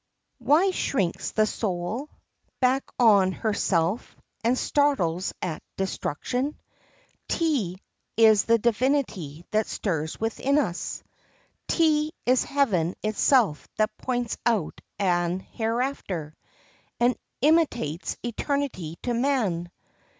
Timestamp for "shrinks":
0.71-1.29